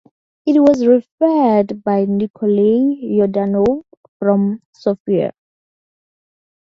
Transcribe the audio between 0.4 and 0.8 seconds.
It